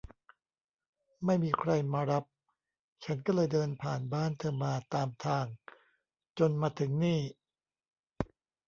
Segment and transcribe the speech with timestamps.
[1.25, 2.23] ไม่มีใครมารับ
[3.03, 5.45] ฉันก็เลยเดินผ่านบ้านเธอมาตามทาง
[6.39, 7.19] จนมาถึงนี่